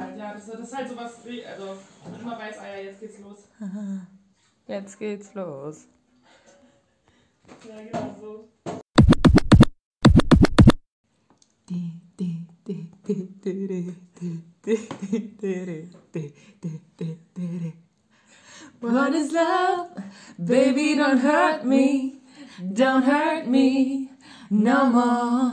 halt, 0.00 0.18
ja. 0.18 0.32
Das, 0.34 0.46
das 0.46 0.60
ist 0.60 0.76
halt 0.76 0.88
sowas, 0.88 1.12
wie- 1.24 1.44
also 1.44 1.76
immer 2.20 2.38
weiß, 2.38 2.58
ah 2.58 2.66
ja, 2.68 2.82
jetzt 2.84 3.00
geht's 3.00 3.18
los. 3.20 3.38
Jetzt 4.66 4.98
geht's 4.98 5.34
los. 5.34 5.86
Ja, 7.68 7.76
genau 7.82 8.14
so. 8.20 8.48
What 18.80 19.14
is 19.14 19.32
love? 19.32 19.88
Baby, 20.38 20.94
don't 20.96 21.18
hurt 21.18 21.64
me. 21.64 22.20
Don't 22.72 23.02
hurt 23.04 23.46
me 23.46 24.10
no 24.50 24.86
more. 24.86 25.52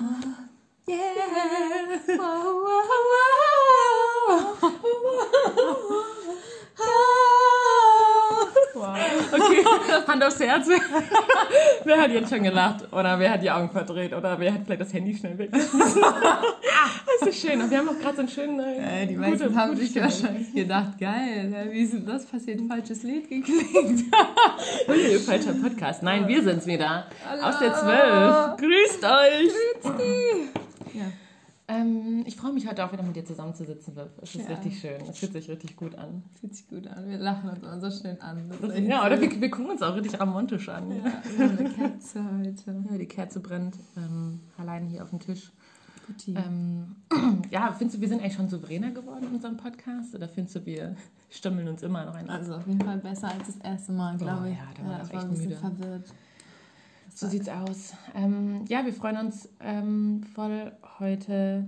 Yeah. 0.87 1.99
Whoa, 2.07 2.63
whoa, 2.65 2.83
whoa. 3.11 3.80
Okay, 9.33 9.63
Hand 10.07 10.23
aufs 10.23 10.39
Herz. 10.39 10.67
wer 11.83 12.01
hat 12.01 12.11
jetzt 12.11 12.29
schon 12.29 12.43
gelacht? 12.43 12.91
Oder 12.91 13.17
wer 13.19 13.31
hat 13.31 13.43
die 13.43 13.51
Augen 13.51 13.69
verdreht? 13.69 14.13
Oder 14.13 14.39
wer 14.39 14.53
hat 14.53 14.61
vielleicht 14.65 14.81
das 14.81 14.93
Handy 14.93 15.15
schnell 15.15 15.37
weggeschmissen? 15.37 16.01
das 16.01 17.27
ist 17.29 17.41
schön. 17.41 17.61
Und 17.61 17.69
wir 17.69 17.77
haben 17.77 17.89
auch 17.89 17.99
gerade 17.99 18.15
so 18.15 18.19
einen 18.21 18.29
schönen... 18.29 18.59
äh, 18.59 19.03
Äh, 19.03 19.05
die 19.07 19.15
gute- 19.15 19.29
meisten 19.29 19.55
haben 19.55 19.71
gute 19.71 19.81
sich 19.85 19.95
wahrscheinlich 20.01 20.53
gedacht, 20.53 20.97
geil, 20.99 21.51
ja, 21.53 21.71
wie 21.71 21.81
ist 21.81 21.93
denn 21.93 22.05
das 22.05 22.25
passiert? 22.25 22.61
Falsches 22.67 23.03
Lied 23.03 23.29
geklickt. 23.29 24.05
Ui, 24.89 25.19
falscher 25.19 25.53
Podcast. 25.53 26.03
Nein, 26.03 26.27
wir 26.27 26.43
sind's 26.43 26.65
wieder. 26.65 27.05
Aus 27.41 27.59
der 27.59 27.73
12. 27.73 28.57
Grüßt 28.57 29.03
euch. 29.03 29.53
Ja. 30.93 31.05
Ähm, 31.71 32.23
ich 32.25 32.35
freue 32.35 32.51
mich 32.51 32.67
heute 32.67 32.83
auch 32.85 32.91
wieder 32.91 33.03
mit 33.03 33.15
dir 33.15 33.23
zusammenzusitzen, 33.23 33.95
Viv. 33.95 34.09
Es 34.21 34.35
ist 34.35 34.49
Ja. 34.49 34.55
richtig 34.55 34.79
schön. 34.79 35.01
Es 35.09 35.19
fühlt 35.19 35.31
sich 35.33 35.49
richtig 35.49 35.75
gut 35.77 35.95
an. 35.95 36.23
Fühlt 36.39 36.53
sich 36.55 36.67
gut 36.67 36.85
an. 36.87 37.07
Wir 37.07 37.17
lachen 37.17 37.49
uns 37.49 37.59
immer 37.63 37.79
so 37.79 37.89
schön 37.91 38.19
an. 38.19 38.51
Ja, 38.85 39.05
oder 39.05 39.21
wir, 39.21 39.39
wir 39.41 39.49
gucken 39.51 39.71
uns 39.71 39.81
auch 39.81 39.95
richtig 39.95 40.19
romantisch 40.19 40.67
an. 40.69 40.91
Ja, 40.91 41.21
eine 41.39 41.69
Kerze 41.69 42.23
heute. 42.39 42.83
ja 42.91 42.97
die 42.97 43.05
Kerze 43.07 43.39
brennt 43.39 43.75
ähm, 43.95 44.41
alleine 44.57 44.87
hier 44.87 45.03
auf 45.03 45.09
dem 45.11 45.19
Tisch. 45.19 45.51
Ähm, 46.27 46.97
ja, 47.51 47.71
findest 47.71 47.97
du, 47.97 48.01
wir 48.01 48.09
sind 48.09 48.19
eigentlich 48.21 48.33
schon 48.33 48.49
souveräner 48.49 48.91
geworden 48.91 49.23
in 49.29 49.35
unserem 49.35 49.55
Podcast? 49.55 50.13
Oder 50.13 50.27
findest 50.27 50.57
du, 50.57 50.65
wir 50.65 50.95
stimmeln 51.29 51.69
uns 51.69 51.83
immer 51.83 52.03
noch 52.05 52.15
ein? 52.15 52.29
Also 52.29 52.55
auf 52.55 52.67
jeden 52.67 52.81
Fall 52.81 52.97
besser 52.97 53.29
als 53.29 53.47
das 53.47 53.57
erste 53.57 53.93
Mal, 53.93 54.17
glaube 54.17 54.41
Oh 54.43 54.45
ich. 54.47 54.57
ja, 54.57 54.63
da 54.77 54.89
war 54.89 54.97
ich 55.01 55.07
ich 55.07 55.13
war 55.13 55.21
echt 55.21 55.23
ein 55.23 55.29
bisschen 55.29 55.47
müde. 55.49 55.55
verwirrt. 55.61 56.13
So 57.13 57.27
sieht's 57.27 57.49
aus. 57.49 57.93
Ähm, 58.15 58.65
ja, 58.67 58.85
wir 58.85 58.93
freuen 58.93 59.17
uns 59.17 59.49
ähm, 59.59 60.23
voll 60.33 60.71
heute 60.99 61.67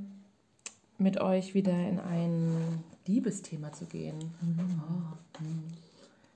mit 0.98 1.20
euch 1.20 1.54
wieder 1.54 1.74
in 1.74 2.00
ein 2.00 2.84
Liebesthema 3.06 3.72
zu 3.74 3.86
gehen. 3.86 4.16
Oh, 4.42 5.40
hm. 5.40 5.64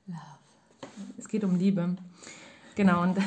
Love. 0.08 0.20
Es 1.18 1.28
geht 1.28 1.44
um 1.44 1.56
Liebe. 1.56 1.96
Genau, 2.76 3.02
und 3.02 3.18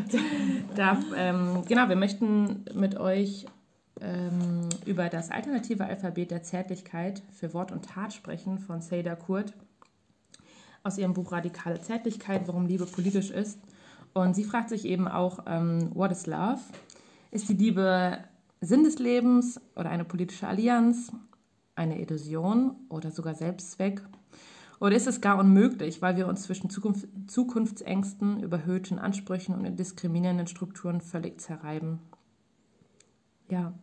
da, 0.74 0.98
ähm, 1.16 1.62
genau, 1.68 1.88
wir 1.88 1.96
möchten 1.96 2.64
mit 2.74 2.98
euch 2.98 3.46
ähm, 4.00 4.68
über 4.86 5.08
das 5.08 5.30
alternative 5.30 5.84
Alphabet 5.84 6.30
der 6.30 6.42
Zärtlichkeit 6.42 7.22
für 7.32 7.54
Wort 7.54 7.70
und 7.70 7.84
Tat 7.84 8.12
sprechen 8.12 8.58
von 8.58 8.80
Seda 8.80 9.14
Kurt 9.14 9.52
aus 10.82 10.98
ihrem 10.98 11.14
Buch 11.14 11.30
Radikale 11.30 11.80
Zärtlichkeit, 11.80 12.48
warum 12.48 12.66
Liebe 12.66 12.86
politisch 12.86 13.30
ist. 13.30 13.58
Und 14.12 14.34
sie 14.34 14.44
fragt 14.44 14.68
sich 14.68 14.84
eben 14.84 15.08
auch, 15.08 15.40
ähm, 15.46 15.90
what 15.94 16.10
is 16.10 16.26
love? 16.26 16.60
Ist 17.30 17.48
die 17.48 17.54
Liebe 17.54 18.18
Sinn 18.60 18.84
des 18.84 18.98
Lebens 18.98 19.60
oder 19.76 19.90
eine 19.90 20.04
politische 20.04 20.46
Allianz, 20.46 21.12
eine 21.76 22.00
Illusion 22.00 22.76
oder 22.88 23.10
sogar 23.10 23.34
Selbstzweck? 23.34 24.02
Oder 24.80 24.96
ist 24.96 25.06
es 25.06 25.20
gar 25.20 25.38
unmöglich, 25.38 26.00
weil 26.00 26.16
wir 26.16 26.26
uns 26.26 26.42
zwischen 26.42 26.70
Zukunft, 26.70 27.06
Zukunftsängsten, 27.26 28.42
überhöhten 28.42 28.98
Ansprüchen 28.98 29.54
und 29.54 29.78
diskriminierenden 29.78 30.46
Strukturen 30.46 31.00
völlig 31.00 31.40
zerreiben? 31.40 32.00
Ja. 33.50 33.74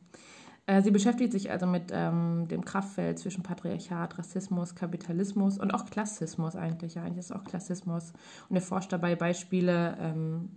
Äh, 0.68 0.82
Sie 0.84 0.92
beschäftigt 0.92 1.32
sich 1.32 1.50
also 1.50 1.66
mit 1.66 1.92
ähm, 1.92 2.48
dem 2.50 2.64
Kraftfeld 2.64 3.18
zwischen 3.18 3.42
Patriarchat, 3.42 4.20
Rassismus, 4.20 4.76
Kapitalismus 4.76 5.58
und 5.58 5.74
auch 5.74 5.86
Klassismus 5.86 6.56
eigentlich. 6.56 6.96
Ja, 6.96 7.04
eigentlich 7.04 7.20
ist 7.20 7.32
es 7.32 7.36
auch 7.36 7.46
Klassismus. 7.46 8.14
Und 8.50 8.58
erforscht 8.58 8.92
dabei 8.92 9.16
Beispiele 9.16 9.98
ähm, 10.00 10.50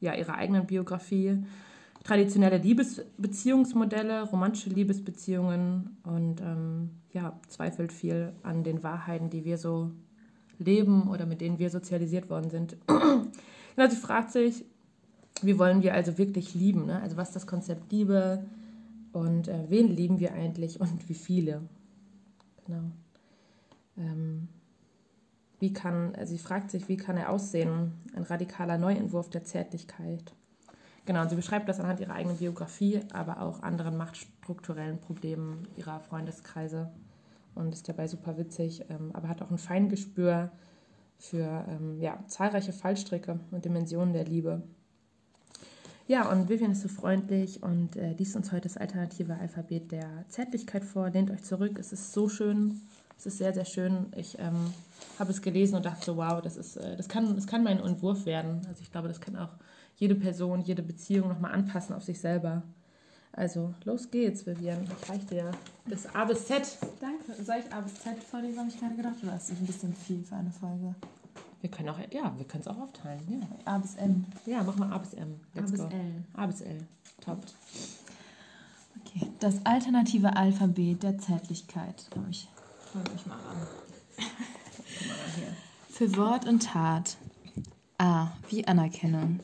ja, 0.00 0.14
ihrer 0.14 0.34
eigenen 0.34 0.66
Biografie, 0.66 1.44
traditionelle 2.04 2.58
Liebesbeziehungsmodelle, 2.58 4.24
romantische 4.24 4.70
Liebesbeziehungen 4.70 5.96
und 6.02 6.40
ähm, 6.40 6.90
ja, 7.12 7.38
zweifelt 7.48 7.92
viel 7.92 8.32
an 8.42 8.64
den 8.64 8.82
Wahrheiten, 8.82 9.30
die 9.30 9.44
wir 9.44 9.58
so 9.58 9.92
leben 10.58 11.08
oder 11.08 11.24
mit 11.24 11.40
denen 11.40 11.58
wir 11.58 11.70
sozialisiert 11.70 12.30
worden 12.30 12.50
sind. 12.50 12.76
genau, 12.86 13.88
sie 13.88 13.96
fragt 13.96 14.32
sich, 14.32 14.64
wie 15.42 15.58
wollen 15.58 15.82
wir 15.82 15.94
also 15.94 16.18
wirklich 16.18 16.54
lieben? 16.54 16.86
Ne? 16.86 17.00
Also 17.00 17.16
was 17.16 17.28
ist 17.28 17.36
das 17.36 17.46
Konzept 17.46 17.92
Liebe 17.92 18.44
und 19.16 19.48
äh, 19.48 19.64
wen 19.68 19.88
lieben 19.88 20.20
wir 20.20 20.34
eigentlich 20.34 20.78
und 20.78 21.08
wie 21.08 21.14
viele? 21.14 21.62
Genau. 22.66 22.90
Ähm, 23.96 24.48
wie 25.58 25.72
kann, 25.72 26.14
also 26.16 26.34
sie 26.34 26.38
fragt 26.38 26.70
sich, 26.70 26.90
wie 26.90 26.98
kann 26.98 27.16
er 27.16 27.30
aussehen? 27.30 27.92
Ein 28.14 28.24
radikaler 28.24 28.76
Neuentwurf 28.76 29.30
der 29.30 29.42
Zärtlichkeit. 29.42 30.34
Genau, 31.06 31.22
und 31.22 31.30
sie 31.30 31.36
beschreibt 31.36 31.66
das 31.66 31.80
anhand 31.80 32.00
ihrer 32.00 32.12
eigenen 32.12 32.36
Biografie, 32.36 33.00
aber 33.14 33.40
auch 33.40 33.62
anderen 33.62 33.96
machtstrukturellen 33.96 35.00
Problemen 35.00 35.66
ihrer 35.76 36.00
Freundeskreise 36.00 36.90
und 37.54 37.72
ist 37.72 37.88
dabei 37.88 38.08
super 38.08 38.36
witzig, 38.36 38.84
ähm, 38.90 39.12
aber 39.14 39.28
hat 39.28 39.40
auch 39.40 39.50
ein 39.50 39.56
Feingespür 39.56 40.50
für 41.16 41.64
ähm, 41.70 42.02
ja, 42.02 42.22
zahlreiche 42.26 42.74
Fallstricke 42.74 43.40
und 43.50 43.64
Dimensionen 43.64 44.12
der 44.12 44.24
Liebe. 44.24 44.62
Ja, 46.08 46.30
und 46.30 46.48
Vivian 46.48 46.70
ist 46.70 46.82
so 46.82 46.88
freundlich 46.88 47.64
und 47.64 47.96
äh, 47.96 48.12
liest 48.12 48.36
uns 48.36 48.52
heute 48.52 48.68
das 48.68 48.76
alternative 48.76 49.34
Alphabet 49.34 49.90
der 49.90 50.24
Zärtlichkeit 50.28 50.84
vor. 50.84 51.10
Lehnt 51.10 51.32
euch 51.32 51.42
zurück, 51.42 51.78
es 51.80 51.92
ist 51.92 52.12
so 52.12 52.28
schön, 52.28 52.80
es 53.18 53.26
ist 53.26 53.38
sehr, 53.38 53.52
sehr 53.52 53.64
schön. 53.64 54.06
Ich 54.14 54.38
ähm, 54.38 54.72
habe 55.18 55.32
es 55.32 55.42
gelesen 55.42 55.74
und 55.74 55.84
dachte 55.84 56.04
so, 56.04 56.16
wow, 56.16 56.40
das, 56.40 56.56
ist, 56.56 56.76
äh, 56.76 56.96
das, 56.96 57.08
kann, 57.08 57.34
das 57.34 57.48
kann 57.48 57.64
mein 57.64 57.80
Entwurf 57.80 58.24
werden. 58.24 58.60
Also 58.68 58.82
ich 58.82 58.92
glaube, 58.92 59.08
das 59.08 59.20
kann 59.20 59.34
auch 59.34 59.50
jede 59.96 60.14
Person, 60.14 60.60
jede 60.60 60.82
Beziehung 60.82 61.28
nochmal 61.28 61.52
anpassen 61.52 61.96
auf 61.96 62.04
sich 62.04 62.20
selber. 62.20 62.62
Also, 63.32 63.74
los 63.84 64.10
geht's, 64.10 64.46
Vivian. 64.46 64.84
Ich 64.84 65.10
reiche 65.10 65.26
dir 65.26 65.50
das 65.86 66.14
A 66.14 66.24
bis 66.24 66.46
Z. 66.46 66.78
Danke. 67.00 67.42
Soll 67.42 67.56
ich 67.66 67.72
A 67.72 67.80
bis 67.80 67.94
Z 67.94 68.22
vorlesen, 68.22 68.60
habe 68.60 68.68
ich 68.68 68.78
gerade 68.78 68.94
gedacht? 68.94 69.16
Oder 69.22 69.36
ist 69.36 69.50
das 69.50 69.58
ein 69.58 69.66
bisschen 69.66 69.92
viel 69.92 70.22
für 70.22 70.36
eine 70.36 70.52
Folge? 70.52 70.94
Wir 71.66 71.72
können 71.72 71.88
auch, 71.88 71.98
ja, 72.12 72.32
wir 72.36 72.44
können 72.44 72.60
es 72.60 72.68
auch 72.68 72.78
aufteilen. 72.78 73.20
Ja, 73.28 73.72
A 73.72 73.78
bis 73.78 73.96
M. 73.96 74.24
ja 74.46 74.62
mach 74.62 74.76
mal 74.76 74.92
A 74.92 74.98
bis 74.98 75.14
M. 75.14 75.40
Let's 75.52 75.66
A 75.66 75.72
bis 75.72 75.80
go. 75.80 75.88
L. 75.88 76.24
A 76.34 76.46
bis 76.46 76.60
L. 76.60 76.78
Top. 77.20 77.44
Okay. 79.00 79.26
Das 79.40 79.66
alternative 79.66 80.36
Alphabet 80.36 81.02
der 81.02 81.18
Zärtlichkeit. 81.18 82.06
Komm, 82.12 82.28
ich 82.30 82.46
hol 82.94 83.02
mich 83.12 83.26
mal 83.26 83.34
ran. 83.34 83.56
Guck 84.16 85.08
mal 85.08 85.16
hier. 85.34 85.48
Für 85.88 86.16
Wort 86.16 86.46
und 86.46 86.62
Tat. 86.62 87.16
A. 87.98 88.28
Wie 88.48 88.64
Anerkennung. 88.68 89.40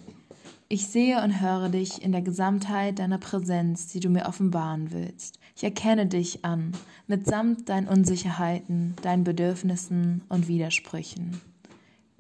Ich 0.68 0.86
sehe 0.86 1.20
und 1.24 1.40
höre 1.40 1.70
dich 1.70 2.02
in 2.02 2.12
der 2.12 2.22
Gesamtheit 2.22 3.00
deiner 3.00 3.18
Präsenz, 3.18 3.88
die 3.88 3.98
du 3.98 4.10
mir 4.10 4.26
offenbaren 4.26 4.92
willst. 4.92 5.40
Ich 5.56 5.64
erkenne 5.64 6.06
dich 6.06 6.44
an, 6.44 6.70
mitsamt 7.08 7.68
deinen 7.68 7.88
Unsicherheiten, 7.88 8.94
deinen 9.02 9.24
Bedürfnissen 9.24 10.22
und 10.28 10.46
Widersprüchen. 10.46 11.40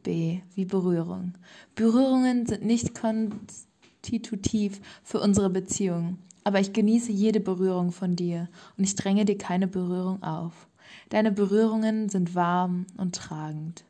B. 0.02 0.40
Wie 0.54 0.64
Berührung. 0.64 1.34
Berührungen 1.74 2.46
sind 2.46 2.64
nicht 2.64 2.94
konstitutiv 2.94 4.80
für 5.02 5.20
unsere 5.20 5.50
Beziehung, 5.50 6.18
aber 6.44 6.60
ich 6.60 6.72
genieße 6.72 7.12
jede 7.12 7.40
Berührung 7.40 7.92
von 7.92 8.16
dir 8.16 8.48
und 8.76 8.84
ich 8.84 8.94
dränge 8.94 9.24
dir 9.24 9.38
keine 9.38 9.68
Berührung 9.68 10.22
auf. 10.22 10.68
Deine 11.08 11.32
Berührungen 11.32 12.08
sind 12.08 12.34
warm 12.34 12.86
und 12.96 13.14
tragend. 13.14 13.84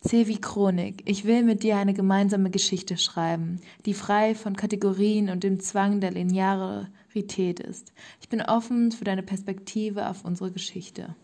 C 0.00 0.26
wie 0.26 0.40
Chronik. 0.40 1.02
Ich 1.06 1.24
will 1.24 1.44
mit 1.44 1.62
dir 1.62 1.76
eine 1.76 1.94
gemeinsame 1.94 2.50
Geschichte 2.50 2.96
schreiben, 2.96 3.60
die 3.86 3.94
frei 3.94 4.34
von 4.34 4.56
Kategorien 4.56 5.30
und 5.30 5.44
dem 5.44 5.60
Zwang 5.60 6.00
der 6.00 6.10
Linearität 6.10 7.60
ist. 7.60 7.92
Ich 8.20 8.28
bin 8.28 8.42
offen 8.42 8.90
für 8.90 9.04
deine 9.04 9.22
Perspektive 9.22 10.08
auf 10.08 10.24
unsere 10.24 10.50
Geschichte. 10.50 11.14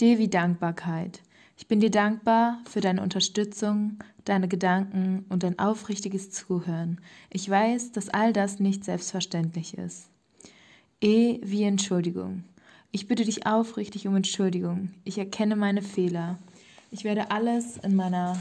D 0.00 0.18
wie 0.18 0.28
Dankbarkeit. 0.28 1.20
Ich 1.56 1.68
bin 1.68 1.80
dir 1.80 1.90
dankbar 1.90 2.60
für 2.68 2.80
deine 2.80 3.02
Unterstützung, 3.02 3.98
deine 4.24 4.46
Gedanken 4.46 5.24
und 5.30 5.42
dein 5.42 5.58
aufrichtiges 5.58 6.30
Zuhören. 6.30 7.00
Ich 7.30 7.48
weiß, 7.48 7.92
dass 7.92 8.10
all 8.10 8.34
das 8.34 8.60
nicht 8.60 8.84
selbstverständlich 8.84 9.76
ist. 9.78 10.10
E 11.00 11.40
wie 11.42 11.62
Entschuldigung. 11.62 12.44
Ich 12.92 13.08
bitte 13.08 13.24
dich 13.24 13.46
aufrichtig 13.46 14.06
um 14.06 14.16
Entschuldigung. 14.16 14.90
Ich 15.04 15.18
erkenne 15.18 15.56
meine 15.56 15.82
Fehler. 15.82 16.38
Ich 16.90 17.04
werde 17.04 17.30
alles 17.30 17.78
in 17.78 17.96
meiner 17.96 18.38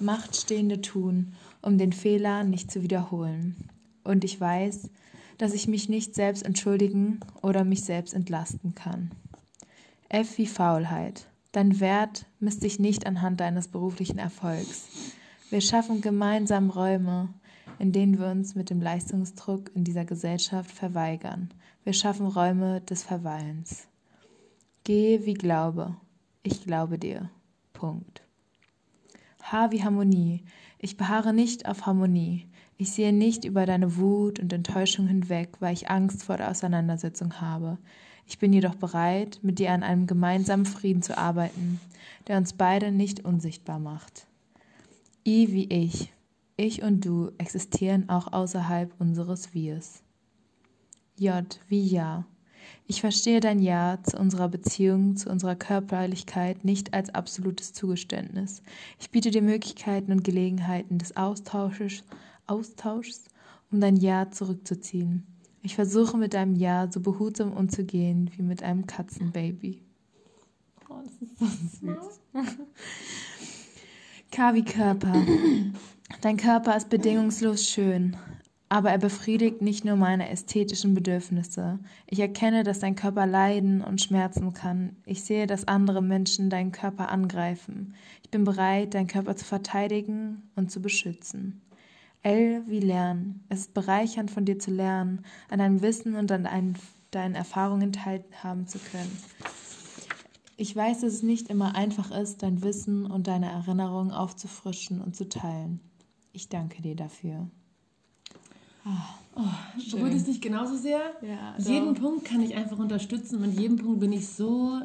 Macht 0.00 0.36
Stehende 0.36 0.80
tun, 0.80 1.34
um 1.60 1.76
den 1.76 1.92
Fehler 1.92 2.44
nicht 2.44 2.70
zu 2.70 2.82
wiederholen. 2.82 3.56
Und 4.04 4.24
ich 4.24 4.40
weiß, 4.40 4.90
dass 5.38 5.54
ich 5.54 5.66
mich 5.66 5.88
nicht 5.88 6.14
selbst 6.14 6.44
entschuldigen 6.44 7.20
oder 7.42 7.64
mich 7.64 7.84
selbst 7.84 8.14
entlasten 8.14 8.74
kann. 8.74 9.10
F 10.08 10.38
wie 10.38 10.46
Faulheit. 10.46 11.26
Dein 11.54 11.78
Wert 11.78 12.26
misst 12.40 12.62
sich 12.62 12.80
nicht 12.80 13.06
anhand 13.06 13.38
deines 13.38 13.68
beruflichen 13.68 14.18
Erfolgs. 14.18 14.88
Wir 15.50 15.60
schaffen 15.60 16.00
gemeinsam 16.00 16.68
Räume, 16.68 17.28
in 17.78 17.92
denen 17.92 18.18
wir 18.18 18.26
uns 18.26 18.56
mit 18.56 18.70
dem 18.70 18.80
Leistungsdruck 18.80 19.70
in 19.72 19.84
dieser 19.84 20.04
Gesellschaft 20.04 20.72
verweigern. 20.72 21.54
Wir 21.84 21.92
schaffen 21.92 22.26
Räume 22.26 22.80
des 22.80 23.04
Verweilens. 23.04 23.86
G 24.82 25.20
wie 25.26 25.34
Glaube. 25.34 25.96
Ich 26.42 26.64
glaube 26.64 26.98
dir. 26.98 27.30
Punkt. 27.72 28.24
H 29.40 29.70
wie 29.70 29.84
Harmonie. 29.84 30.42
Ich 30.80 30.96
beharre 30.96 31.32
nicht 31.32 31.68
auf 31.68 31.86
Harmonie. 31.86 32.48
Ich 32.78 32.90
sehe 32.90 33.12
nicht 33.12 33.44
über 33.44 33.64
deine 33.64 33.96
Wut 33.96 34.40
und 34.40 34.52
Enttäuschung 34.52 35.06
hinweg, 35.06 35.58
weil 35.60 35.74
ich 35.74 35.88
Angst 35.88 36.24
vor 36.24 36.36
der 36.36 36.50
Auseinandersetzung 36.50 37.40
habe. 37.40 37.78
Ich 38.26 38.38
bin 38.38 38.52
jedoch 38.52 38.74
bereit, 38.74 39.38
mit 39.42 39.58
dir 39.58 39.72
an 39.72 39.82
einem 39.82 40.06
gemeinsamen 40.06 40.66
Frieden 40.66 41.02
zu 41.02 41.16
arbeiten, 41.18 41.80
der 42.26 42.38
uns 42.38 42.52
beide 42.52 42.90
nicht 42.90 43.24
unsichtbar 43.24 43.78
macht. 43.78 44.26
I 45.26 45.52
wie 45.52 45.64
ich. 45.64 46.12
Ich 46.56 46.82
und 46.82 47.04
du 47.04 47.32
existieren 47.38 48.08
auch 48.08 48.32
außerhalb 48.32 48.92
unseres 48.98 49.54
Wirs. 49.54 50.02
J 51.16 51.44
wie 51.68 51.82
Ja. 51.82 52.26
Ich 52.86 53.00
verstehe 53.00 53.40
dein 53.40 53.60
Ja 53.60 53.98
zu 54.02 54.18
unserer 54.18 54.48
Beziehung, 54.48 55.16
zu 55.16 55.30
unserer 55.30 55.56
Körperlichkeit 55.56 56.64
nicht 56.64 56.94
als 56.94 57.10
absolutes 57.10 57.72
Zugeständnis. 57.72 58.62
Ich 58.98 59.10
biete 59.10 59.30
dir 59.30 59.42
Möglichkeiten 59.42 60.12
und 60.12 60.24
Gelegenheiten 60.24 60.98
des 60.98 61.16
Austausches, 61.16 62.04
Austauschs, 62.46 63.24
um 63.70 63.80
dein 63.80 63.96
Ja 63.96 64.30
zurückzuziehen. 64.30 65.26
Ich 65.64 65.76
versuche 65.76 66.18
mit 66.18 66.34
deinem 66.34 66.54
Ja 66.56 66.92
so 66.92 67.00
behutsam 67.00 67.54
umzugehen 67.54 68.30
wie 68.36 68.42
mit 68.42 68.62
einem 68.62 68.86
Katzenbaby. 68.86 69.80
Oh, 70.90 71.00
das 71.02 71.14
ist 71.22 71.38
so 71.38 71.46
süß. 71.86 72.20
K 74.30 74.54
wie 74.54 74.62
Körper. 74.62 75.14
Dein 76.20 76.36
Körper 76.36 76.76
ist 76.76 76.90
bedingungslos 76.90 77.66
schön, 77.66 78.14
aber 78.68 78.90
er 78.90 78.98
befriedigt 78.98 79.62
nicht 79.62 79.86
nur 79.86 79.96
meine 79.96 80.28
ästhetischen 80.28 80.92
Bedürfnisse. 80.92 81.78
Ich 82.06 82.20
erkenne, 82.20 82.62
dass 82.62 82.80
dein 82.80 82.94
Körper 82.94 83.24
leiden 83.24 83.82
und 83.82 84.02
schmerzen 84.02 84.52
kann. 84.52 84.96
Ich 85.06 85.24
sehe, 85.24 85.46
dass 85.46 85.66
andere 85.66 86.02
Menschen 86.02 86.50
deinen 86.50 86.72
Körper 86.72 87.08
angreifen. 87.08 87.94
Ich 88.22 88.30
bin 88.30 88.44
bereit, 88.44 88.92
deinen 88.92 89.06
Körper 89.06 89.34
zu 89.34 89.46
verteidigen 89.46 90.42
und 90.56 90.70
zu 90.70 90.82
beschützen. 90.82 91.62
L 92.24 92.62
wie 92.66 92.80
Lernen. 92.80 93.44
Es 93.48 93.60
ist 93.60 93.74
bereichernd 93.74 94.30
von 94.30 94.44
dir 94.44 94.58
zu 94.58 94.70
lernen, 94.70 95.24
an 95.50 95.58
deinem 95.58 95.82
Wissen 95.82 96.16
und 96.16 96.32
an 96.32 96.44
deinen, 96.44 96.76
deinen 97.10 97.34
Erfahrungen 97.34 97.92
teilhaben 97.92 98.66
zu 98.66 98.78
können. 98.78 99.16
Ich 100.56 100.74
weiß, 100.74 101.00
dass 101.00 101.12
es 101.12 101.22
nicht 101.22 101.50
immer 101.50 101.74
einfach 101.74 102.10
ist, 102.10 102.42
dein 102.42 102.62
Wissen 102.62 103.06
und 103.06 103.26
deine 103.26 103.50
Erinnerungen 103.50 104.10
aufzufrischen 104.10 105.00
und 105.00 105.14
zu 105.14 105.28
teilen. 105.28 105.80
Ich 106.32 106.48
danke 106.48 106.80
dir 106.80 106.96
dafür. 106.96 107.48
Oh, 109.36 109.90
berührt 109.90 110.14
es 110.14 110.26
nicht 110.26 110.42
genauso 110.42 110.76
sehr? 110.76 111.00
Ja, 111.22 111.54
jeden 111.58 111.94
Punkt 111.94 112.24
kann 112.24 112.40
ich 112.40 112.54
einfach 112.54 112.78
unterstützen 112.78 113.42
und 113.42 113.58
jedem 113.58 113.76
Punkt 113.76 114.00
bin 114.00 114.12
ich 114.12 114.28
so, 114.28 114.80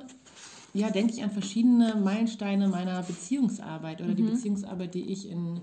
ja, 0.73 0.89
denke 0.89 1.13
ich 1.13 1.23
an 1.23 1.31
verschiedene 1.31 1.95
Meilensteine 1.95 2.67
meiner 2.67 3.01
Beziehungsarbeit 3.03 4.01
oder 4.01 4.13
die 4.13 4.23
Beziehungsarbeit, 4.23 4.93
die 4.93 5.11
ich 5.11 5.29
in 5.29 5.61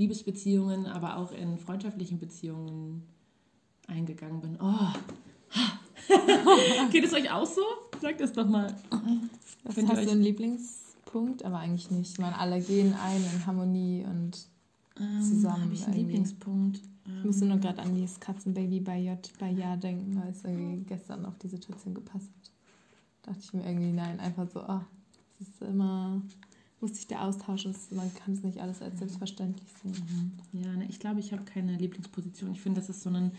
Liebesbeziehungen, 0.00 0.86
aber 0.86 1.18
auch 1.18 1.30
in 1.32 1.58
freundschaftlichen 1.58 2.18
Beziehungen 2.18 3.02
eingegangen 3.86 4.40
bin. 4.40 4.56
Oh. 4.58 4.88
Geht 6.90 7.04
es 7.04 7.12
euch 7.12 7.30
auch 7.30 7.44
so? 7.44 7.60
Sagt 8.00 8.22
es 8.22 8.32
doch 8.32 8.48
mal. 8.48 8.74
Was 9.64 9.76
ihr 9.76 9.86
hast 9.86 10.06
du 10.06 10.10
einen 10.10 10.22
Lieblingspunkt? 10.22 11.44
Aber 11.44 11.58
eigentlich 11.58 11.90
nicht. 11.90 12.12
Ich 12.12 12.18
meine, 12.18 12.38
alle 12.38 12.62
gehen 12.62 12.94
ein 12.94 13.22
in 13.22 13.46
Harmonie 13.46 14.06
und 14.08 14.46
zusammen. 15.20 15.64
Habe 15.64 15.74
ich 15.74 15.84
einen 15.84 15.92
irgendwie. 15.92 16.12
Lieblingspunkt? 16.12 16.80
Ich 17.18 17.24
musste 17.24 17.44
nur 17.44 17.58
gerade 17.58 17.82
an 17.82 17.94
dieses 17.94 18.18
Katzenbaby 18.20 18.80
bei 18.80 18.98
J 18.98 19.18
bei 19.38 19.50
Ja 19.50 19.76
denken, 19.76 20.18
weil 20.18 20.30
es 20.30 20.44
irgendwie 20.44 20.82
gestern 20.84 21.26
auf 21.26 21.36
die 21.38 21.48
Situation 21.48 21.92
gepasst 21.92 22.30
hat. 22.34 22.50
Dachte 23.22 23.40
ich 23.42 23.52
mir 23.52 23.66
irgendwie, 23.66 23.92
nein, 23.92 24.18
einfach 24.18 24.48
so, 24.48 24.60
ah, 24.60 24.86
es 25.40 25.48
ist 25.48 25.62
immer, 25.62 26.22
muss 26.80 26.96
sich 26.96 27.06
der 27.06 27.22
Austausch, 27.22 27.66
ist, 27.66 27.92
man 27.92 28.12
kann 28.14 28.34
es 28.34 28.42
nicht 28.42 28.58
alles 28.58 28.80
als 28.82 28.98
selbstverständlich 28.98 29.68
sehen. 29.82 30.32
Ja, 30.52 30.72
ne, 30.76 30.86
ich 30.88 30.98
glaube, 30.98 31.20
ich 31.20 31.32
habe 31.32 31.44
keine 31.44 31.76
Lieblingsposition. 31.76 32.52
Ich 32.52 32.60
finde, 32.60 32.80
das 32.80 32.88
ist 32.88 33.02
so 33.02 33.10
ein. 33.10 33.32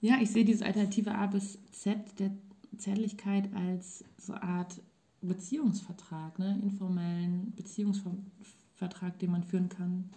Ja, 0.00 0.18
ich 0.20 0.30
sehe 0.30 0.44
diese 0.44 0.64
alternative 0.64 1.14
A 1.14 1.26
bis 1.26 1.58
Z 1.72 2.18
der 2.18 2.32
Zärtlichkeit 2.76 3.54
als 3.54 4.04
so 4.18 4.32
eine 4.32 4.42
Art 4.42 4.80
Beziehungsvertrag, 5.20 6.38
ne? 6.38 6.58
informellen 6.62 7.52
Beziehungsvertrag, 7.54 9.18
den 9.18 9.30
man 9.30 9.44
führen 9.44 9.68
kann. 9.68 10.10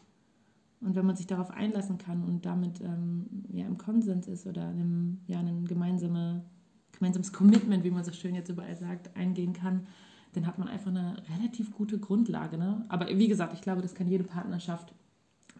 Und 0.79 0.95
wenn 0.95 1.05
man 1.05 1.15
sich 1.15 1.27
darauf 1.27 1.51
einlassen 1.51 1.97
kann 1.97 2.23
und 2.23 2.45
damit 2.45 2.81
ähm, 2.81 3.45
ja, 3.51 3.65
im 3.65 3.77
Konsens 3.77 4.27
ist 4.27 4.47
oder 4.47 4.71
in 4.71 4.79
einem, 4.79 5.17
ja, 5.27 5.39
ein 5.39 5.65
gemeinsame, 5.65 6.43
gemeinsames 6.93 7.31
Commitment, 7.33 7.83
wie 7.83 7.91
man 7.91 8.03
so 8.03 8.11
schön 8.11 8.35
jetzt 8.35 8.49
überall 8.49 8.75
sagt, 8.75 9.15
eingehen 9.15 9.53
kann, 9.53 9.87
dann 10.33 10.47
hat 10.47 10.57
man 10.57 10.67
einfach 10.67 10.91
eine 10.91 11.21
relativ 11.37 11.71
gute 11.71 11.99
Grundlage. 11.99 12.57
Ne? 12.57 12.85
Aber 12.89 13.07
wie 13.07 13.27
gesagt, 13.27 13.53
ich 13.53 13.61
glaube, 13.61 13.81
das 13.81 13.95
kann 13.95 14.07
jede 14.07 14.23
Partnerschaft 14.23 14.93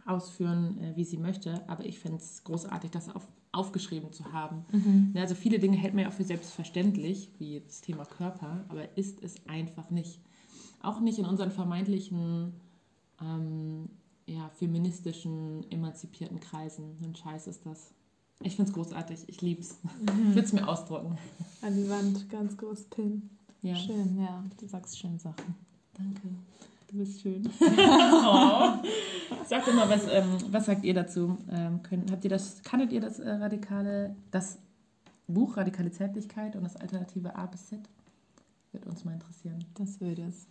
ausführen, 0.06 0.78
äh, 0.80 0.96
wie 0.96 1.04
sie 1.04 1.18
möchte. 1.18 1.68
Aber 1.68 1.86
ich 1.86 2.00
finde 2.00 2.18
es 2.18 2.44
großartig, 2.44 2.92
das 2.92 3.14
auf, 3.14 3.28
aufgeschrieben 3.52 4.12
zu 4.12 4.32
haben. 4.34 4.66
Ne, 5.14 5.22
Also 5.22 5.36
viele 5.36 5.60
Dinge 5.60 5.78
hält 5.78 5.94
man 5.94 6.04
ja 6.04 6.10
auch 6.10 6.14
für 6.14 6.24
selbstverständlich, 6.24 7.30
wie 7.40 7.62
das 7.66 7.82
Thema 7.82 8.06
Körper, 8.06 8.66
aber 8.70 8.98
ist 8.98 9.24
es 9.24 9.36
einfach 9.48 9.90
nicht. 9.92 10.20
Auch 10.82 11.00
nicht 11.00 11.20
in 11.20 11.26
unseren 11.26 11.52
vermeintlichen 11.52 12.54
ähm, 13.22 13.90
ja, 14.26 14.50
feministischen, 14.50 15.70
emanzipierten 15.72 16.40
Kreisen. 16.40 16.98
Ein 17.04 17.16
Scheiß 17.16 17.48
ist 17.48 17.66
das. 17.66 17.94
Ich 18.42 18.56
finde 18.56 18.70
es 18.72 18.76
großartig. 18.76 19.20
Ich 19.28 19.42
liebe 19.42 19.62
es. 19.62 19.80
Ich 20.02 20.36
würde 20.36 20.42
es 20.42 20.54
mir 20.54 20.68
ausdrucken. 20.68 21.18
An 21.62 21.76
die 21.76 21.90
Wand, 21.90 22.30
ganz 22.30 22.58
groß 22.58 22.86
Pin. 22.86 23.30
Ja. 23.64 23.76
Schön, 23.76 24.20
ja, 24.20 24.44
du 24.60 24.68
sagst 24.68 25.00
schöne 25.00 25.18
Sachen. 25.18 25.56
Danke. 25.94 26.22
Du 26.90 26.98
bist 26.98 27.22
schön. 27.22 27.50
oh. 27.62 28.74
Sagt 29.48 29.68
doch 29.68 29.74
mal, 29.74 29.90
was, 29.90 30.06
ähm, 30.10 30.38
was 30.52 30.66
sagt 30.66 30.84
ihr 30.84 30.94
dazu? 30.94 31.38
Ähm, 31.50 31.82
könnt, 31.82 32.12
habt 32.12 32.24
ihr 32.26 32.30
das, 32.30 32.62
kanntet 32.62 32.92
ihr 32.92 33.02
das 33.02 33.20
äh, 33.20 33.30
radikale, 33.32 34.16
das 34.32 34.60
Buch 35.28 35.56
Radikale 35.56 35.92
Zärtlichkeit 35.92 36.56
und 36.56 36.64
das 36.64 36.76
alternative 36.76 37.36
A 37.36 37.46
bis 37.46 37.68
Z? 37.68 37.80
Würde 38.74 38.90
uns 38.90 39.06
mal 39.06 39.14
interessieren. 39.14 39.64
Das 39.76 40.02
würde 40.02 40.24
es. 40.24 40.46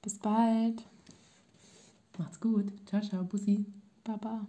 Bis 0.00 0.18
bald. 0.18 0.82
Macht's 2.16 2.40
gut. 2.40 2.72
Ciao, 2.86 3.02
ciao, 3.02 3.24
Bussi. 3.24 3.66
Baba. 4.04 4.46